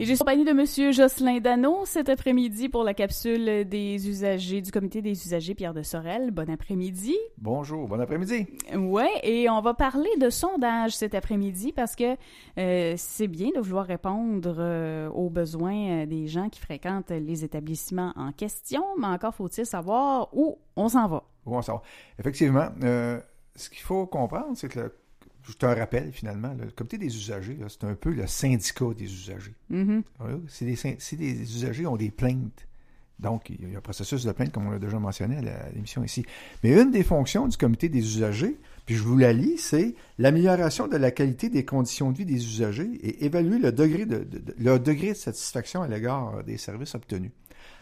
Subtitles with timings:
[0.00, 4.72] Et j'ai compagnie de Monsieur Jocelyn Dano cet après-midi pour la capsule des usagers du
[4.72, 6.30] comité des usagers Pierre de Sorel.
[6.30, 7.14] Bon après-midi.
[7.36, 8.46] Bonjour, bon après-midi.
[8.74, 12.16] Ouais, et on va parler de sondage cet après-midi parce que
[12.56, 17.44] euh, c'est bien de vouloir répondre euh, aux besoins euh, des gens qui fréquentent les
[17.44, 21.24] établissements en question, mais encore faut-il savoir où on s'en va.
[21.44, 21.82] Où on s'en va.
[22.18, 24.94] Effectivement, ce qu'il faut comprendre, c'est que le
[25.42, 29.54] je te rappelle finalement, le comité des usagers, c'est un peu le syndicat des usagers.
[29.70, 30.02] Mm-hmm.
[30.48, 32.66] Si les, usagers ont des plaintes,
[33.18, 36.02] donc il y a un processus de plainte, comme on l'a déjà mentionné à l'émission
[36.02, 36.24] ici.
[36.62, 40.88] Mais une des fonctions du comité des usagers, puis je vous la lis, c'est l'amélioration
[40.88, 44.24] de la qualité des conditions de vie des usagers et évaluer le degré de,
[44.78, 47.32] degré de satisfaction à l'égard des services obtenus.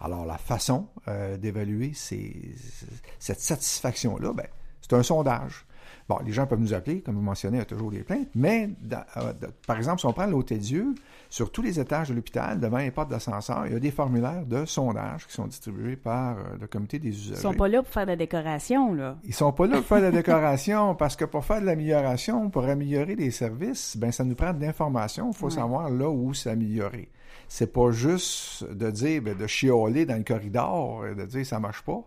[0.00, 4.46] Alors, la façon euh, d'évaluer cette satisfaction-là, ben,
[4.80, 5.64] c'est un sondage.
[6.08, 8.28] Bon, les gens peuvent nous appeler, comme vous mentionnez, il y a toujours des plaintes,
[8.34, 8.70] mais
[9.16, 9.32] euh,
[9.66, 10.94] par exemple, si on prend l'Hôtel Dieu,
[11.28, 14.44] sur tous les étages de l'hôpital, devant les portes d'ascenseur, il y a des formulaires
[14.44, 17.34] de sondage qui sont distribués par euh, le comité des usagers.
[17.34, 19.16] Ils sont pas là pour faire de la décoration, là.
[19.24, 22.50] Ils sont pas là pour faire de la décoration, parce que pour faire de l'amélioration,
[22.50, 25.30] pour améliorer les services, ben ça nous prend de l'information.
[25.30, 27.08] Il faut savoir là où s'améliorer.
[27.48, 31.82] C'est pas juste de dire, ben, de chialer dans le corridor, de dire ça marche
[31.82, 32.02] pas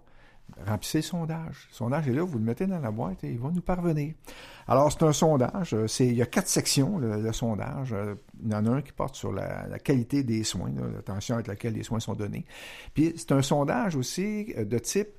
[0.65, 1.67] remplissez le sondage.
[1.69, 4.13] Le sondage est là, vous le mettez dans la boîte et il va nous parvenir.
[4.67, 5.73] Alors, c'est un sondage.
[5.73, 7.93] Euh, c'est, il y a quatre sections, le, sondage.
[7.93, 11.47] Euh, il y en a un qui porte sur la, qualité des soins, l'attention avec
[11.47, 12.45] laquelle les soins sont donnés.
[12.93, 15.09] Puis, c'est un sondage aussi euh, de type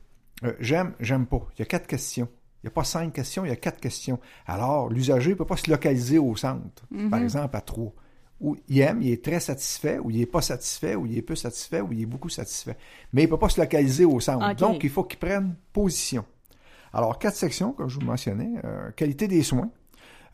[0.61, 1.47] j'aime, j'aime pas.
[1.57, 2.29] Il y a quatre questions.
[2.63, 4.19] Il n'y a pas cinq questions, il y a quatre questions.
[4.47, 7.23] Alors, l'usager ne peut pas se localiser au centre, par mm-hmm.
[7.23, 7.93] exemple, à trois
[8.41, 11.23] où il aime, il est très satisfait, ou il n'est pas satisfait, ou il est
[11.23, 12.77] peu satisfait, ou il est beaucoup satisfait.
[13.13, 14.55] Mais il ne peut pas se localiser au centre.
[14.57, 16.25] Donc, il faut qu'il prenne position.
[16.93, 18.53] Alors, quatre sections, comme je vous mentionnais.
[18.65, 19.71] Euh, qualité des soins.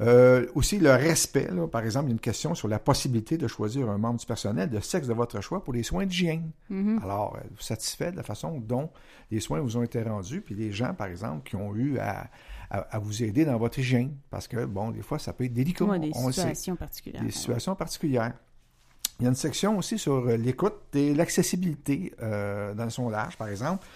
[0.02, 1.48] Euh, aussi, le respect.
[1.70, 4.26] par exemple, il y a une question sur la possibilité de choisir un membre du
[4.26, 6.50] personnel de sexe de votre choix pour les soins d'hygiène.
[6.70, 7.02] Mm-hmm.
[7.02, 8.90] Alors, vous satisfait de la façon dont
[9.30, 12.28] les soins vous ont été rendus, puis les gens, par exemple, qui ont eu à
[12.72, 14.16] à, vous aider dans votre hygiène?
[14.30, 15.84] Parce que, bon, des fois, ça peut être délicat.
[15.98, 17.22] des situations particulières.
[17.22, 18.32] Des situations particulières.
[19.20, 23.36] Il y a une section aussi sur euh, l'écoute et l'accessibilité euh, dans le sondage,
[23.36, 23.86] par exemple.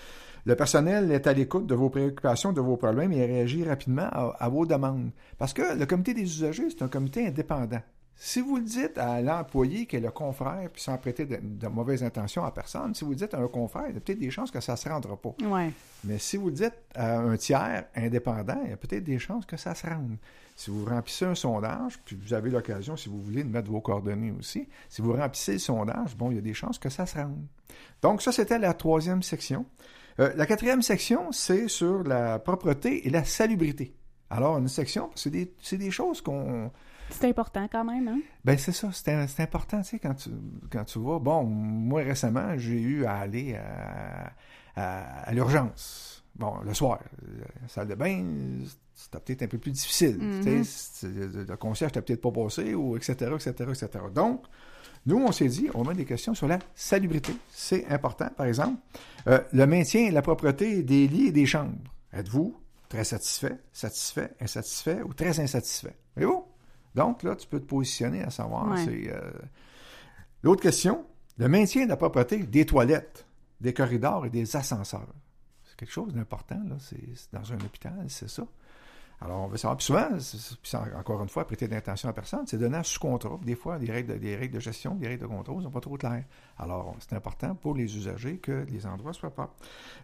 [0.46, 4.48] Le personnel est à l'écoute de vos préoccupations, de vos problèmes et réagit rapidement à,
[4.48, 5.10] vos demandes.
[5.38, 7.80] Parce que le comité des usagers, c'est un comité indépendant.
[8.14, 12.04] Si vous le dites à l'employé qui est le confrère, puis sans prêter de, mauvaises
[12.04, 14.30] intentions à personne, si vous le dites à un confrère, il y a peut-être des
[14.30, 15.34] chances que ça ne se rendra pas.
[15.42, 15.72] Ouais.
[16.04, 19.46] Mais si vous le dites à un tiers indépendant, il y a peut-être des chances
[19.46, 20.16] que ça se rende.
[20.54, 23.80] Si vous remplissez un sondage, puis vous avez l'occasion, si vous voulez, de mettre vos
[23.80, 27.04] coordonnées aussi, si vous remplissez le sondage, bon, il y a des chances que ça
[27.04, 27.44] se rende.
[28.00, 29.66] Donc, ça, c'était la troisième section.
[30.18, 33.94] Euh, la quatrième section, c'est sur la propreté et la salubrité.
[34.30, 36.70] Alors, une section, c'est des, des choses qu'on
[37.08, 38.18] c'est important quand même, hein?
[38.44, 40.30] Ben c'est ça, c'est important, tu sais, quand tu,
[40.70, 41.20] quand tu vois.
[41.20, 43.56] Bon, moi récemment, j'ai eu à aller
[44.74, 46.24] à, l'urgence.
[46.38, 47.00] Bon, le soir,
[47.62, 48.24] la salle de bain,
[48.94, 50.18] c'était peut-être un peu plus difficile.
[50.18, 51.46] mm-hmm.
[51.48, 53.88] Le concierge n'était peut-être pas passé, ou etc., etc., etc.
[54.14, 54.42] Donc,
[55.06, 57.32] nous, on s'est dit, on met des questions sur la salubrité.
[57.48, 58.80] C'est important, par exemple.
[59.28, 61.78] Euh, le maintien et la propreté des lits et des chambres.
[62.12, 62.56] Êtes-vous
[62.88, 65.96] très satisfait, satisfait, insatisfait ou très insatisfait?
[66.16, 66.44] Voyez-vous?
[66.94, 68.74] Donc, là, tu peux te positionner à savoir.
[68.88, 69.30] Euh,
[70.42, 71.04] L'autre question,
[71.38, 73.26] le maintien de la propreté des toilettes,
[73.60, 75.06] des corridors et des ascenseurs.
[75.76, 76.76] Quelque chose d'important, là.
[76.78, 78.46] C'est dans un hôpital, c'est ça.
[79.20, 79.78] Alors, on veut savoir.
[79.78, 80.08] Puis souvent,
[80.98, 83.38] encore une fois, prêter d'intention à personne, c'est donner sous contrat.
[83.42, 85.70] Des fois, des règles, de, des règles de gestion, des règles de contrôle ne sont
[85.70, 86.24] pas trop claires.
[86.58, 89.54] Alors, c'est important pour les usagers que les endroits soient pas.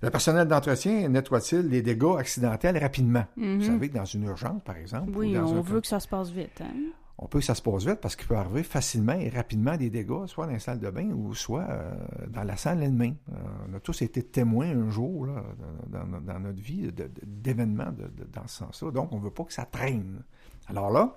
[0.01, 3.27] Le personnel d'entretien nettoie-t-il les dégâts accidentels rapidement?
[3.37, 3.67] Vous mm-hmm.
[3.67, 5.13] savez que dans une urgence, par exemple.
[5.15, 6.63] Oui, on veut que ça se passe vite.
[6.63, 6.93] Hein?
[7.19, 9.91] On peut que ça se passe vite parce qu'il peut arriver facilement et rapidement des
[9.91, 11.93] dégâts, soit dans la salle de bain ou soit euh,
[12.29, 13.17] dans la salle elle-même.
[13.31, 13.37] Euh,
[13.71, 15.29] on a tous été témoins un jour
[15.89, 16.91] dans, notre vie
[17.25, 17.93] d'événements
[18.33, 18.91] dans ce sens-là.
[18.91, 20.23] Donc, on ne veut pas que ça traîne.
[20.69, 21.17] Alors là,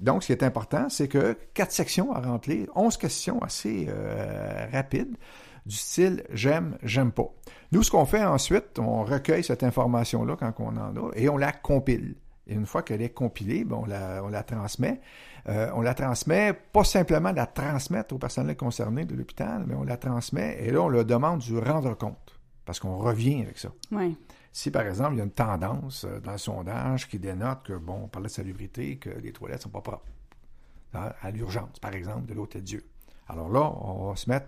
[0.00, 4.66] donc, ce qui est important, c'est que quatre sections à remplir, onze questions assez euh,
[4.72, 5.16] rapides
[5.64, 7.28] du style j'aime, j'aime pas.
[7.72, 11.36] Nous, ce qu'on fait ensuite, on recueille cette information-là quand on en a et on
[11.36, 12.14] la compile.
[12.46, 15.00] Et une fois qu'elle est compilée, ben, on, la, on la transmet.
[15.48, 19.84] Euh, on la transmet, pas simplement la transmettre au personnel concerné de l'hôpital, mais on
[19.84, 22.38] la transmet et là, on leur demande du rendre compte.
[22.64, 23.68] Parce qu'on revient avec ça.
[23.92, 24.16] Oui.
[24.52, 27.74] Si, par exemple, il y a une tendance euh, dans le sondage qui dénote que,
[27.74, 30.06] bon, on parlait de salubrité, que les toilettes sont pas propres,
[30.94, 32.82] hein, à l'urgence, par exemple, de l'Hôtel Dieu.
[33.28, 34.46] Alors là, on va se mettre,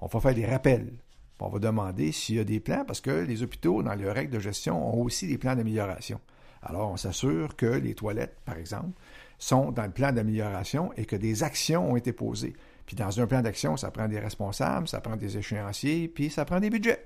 [0.00, 0.92] on va faire des rappels.
[1.40, 4.34] On va demander s'il y a des plans, parce que les hôpitaux, dans leurs règles
[4.34, 6.20] de gestion, ont aussi des plans d'amélioration.
[6.62, 8.90] Alors, on s'assure que les toilettes, par exemple,
[9.38, 12.54] sont dans le plan d'amélioration et que des actions ont été posées.
[12.86, 16.44] Puis dans un plan d'action, ça prend des responsables, ça prend des échéanciers, puis ça
[16.44, 17.04] prend des budgets.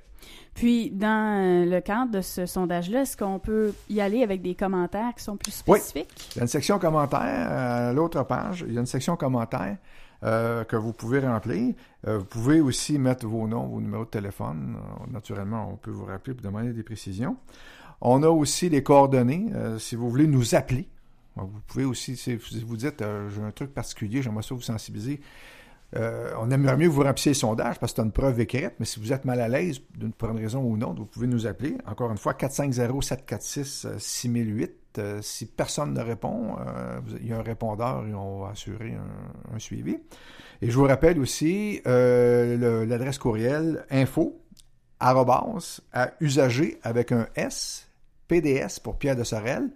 [0.54, 5.12] Puis, dans le cadre de ce sondage-là, est-ce qu'on peut y aller avec des commentaires
[5.16, 6.08] qui sont plus spécifiques?
[6.16, 6.26] Oui.
[6.34, 8.64] Il y a une section commentaires à l'autre page.
[8.68, 9.78] Il y a une section commentaires
[10.24, 11.74] euh, que vous pouvez remplir.
[12.06, 14.76] Euh, vous pouvez aussi mettre vos noms, vos numéros de téléphone.
[14.76, 17.36] Euh, naturellement, on peut vous rappeler pour demander des précisions.
[18.02, 19.46] On a aussi les coordonnées.
[19.54, 20.88] Euh, si vous voulez nous appeler,
[21.36, 23.02] vous pouvez aussi, si vous dites
[23.34, 25.20] j'ai un truc particulier, j'aimerais ça vous sensibiliser.
[25.94, 28.72] Euh, on aimerait mieux que vous remplissiez le sondage parce que c'est une preuve écrite,
[28.78, 29.80] mais si vous êtes mal à l'aise,
[30.16, 31.76] pour une raison ou autre, vous pouvez nous appeler.
[31.86, 34.70] Encore une fois, 450-746-6008.
[34.98, 38.94] Euh, si personne ne répond, euh, il y a un répondeur et on va assurer
[39.54, 39.96] un, suivi.
[40.62, 44.38] Et je vous rappelle aussi l'adresse courriel info
[45.00, 45.14] à
[46.20, 47.88] usager avec un S,
[48.28, 49.70] PDS pour Pierre de Sorel,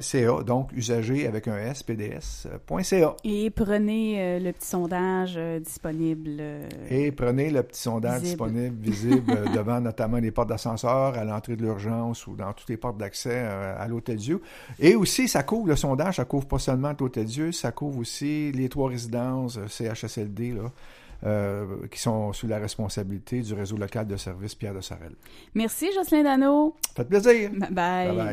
[0.00, 3.16] .ca, donc usager avec un S, PDS.ca.
[3.24, 6.36] Et prenez euh, le petit sondage euh, disponible.
[6.40, 11.56] Euh, Et prenez le petit sondage disponible, visible devant notamment les portes d'ascenseur, à l'entrée
[11.56, 14.42] de l'urgence ou dans toutes les portes d'accès à l'Hôtel Dieu.
[14.78, 18.52] Et aussi, ça couvre le sondage, ça couvre pas seulement l'Hôtel Dieu, ça couvre aussi
[18.52, 20.70] les trois résidences CHSLD, là.
[21.90, 25.14] Qui sont sous la responsabilité du réseau local de services Pierre de Sorel.
[25.54, 26.74] Merci, Jocelyn Dano.
[26.96, 27.50] Faites plaisir.
[27.50, 27.70] bye.
[27.70, 28.30] bye, bye.